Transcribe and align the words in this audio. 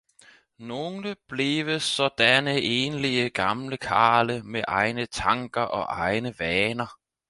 nogle 0.57 1.15
bleve 1.27 1.79
saadanne 1.79 2.57
eenlige, 2.59 3.29
gamle 3.29 3.77
Karle, 3.77 4.41
med 4.43 4.63
egne 4.67 5.05
Tanker 5.05 5.61
og 5.61 5.83
egne 5.89 6.39
Vaner. 6.39 6.87